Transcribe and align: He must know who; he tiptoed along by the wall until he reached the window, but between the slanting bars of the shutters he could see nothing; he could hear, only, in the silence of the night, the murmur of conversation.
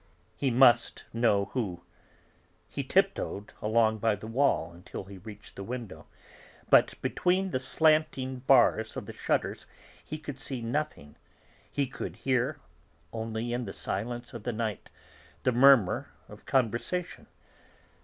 He 0.35 0.49
must 0.49 1.03
know 1.13 1.45
who; 1.53 1.83
he 2.67 2.83
tiptoed 2.83 3.53
along 3.61 3.99
by 3.99 4.15
the 4.15 4.25
wall 4.25 4.71
until 4.73 5.03
he 5.03 5.19
reached 5.19 5.55
the 5.55 5.63
window, 5.63 6.07
but 6.71 6.99
between 7.03 7.51
the 7.51 7.59
slanting 7.59 8.39
bars 8.47 8.97
of 8.97 9.05
the 9.05 9.13
shutters 9.13 9.67
he 10.03 10.17
could 10.17 10.39
see 10.39 10.59
nothing; 10.59 11.17
he 11.69 11.85
could 11.85 12.15
hear, 12.15 12.57
only, 13.13 13.53
in 13.53 13.65
the 13.65 13.73
silence 13.73 14.33
of 14.33 14.41
the 14.41 14.51
night, 14.53 14.89
the 15.43 15.51
murmur 15.51 16.09
of 16.27 16.47
conversation. 16.47 17.27